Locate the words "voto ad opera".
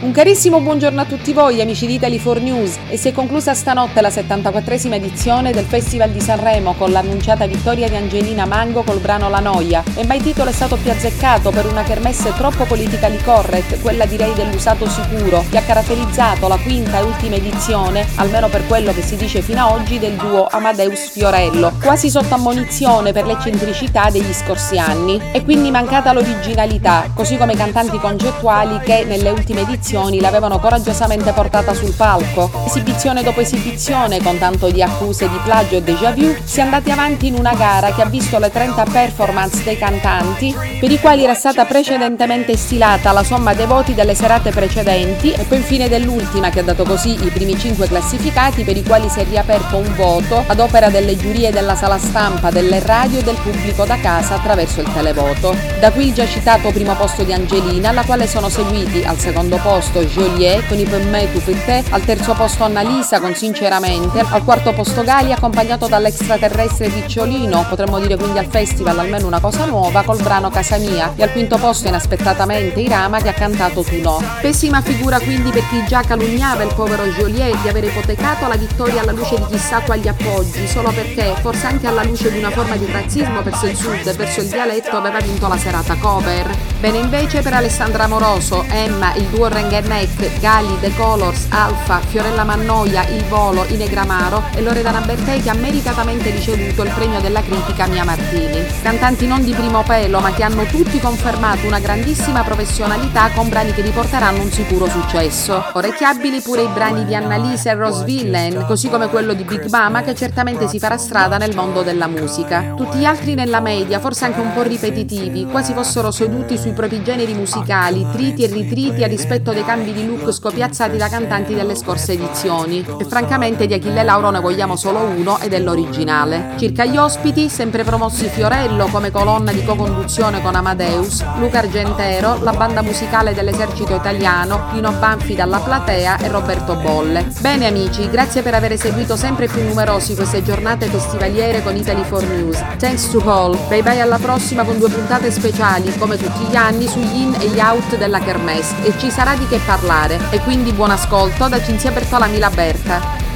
49.94-50.90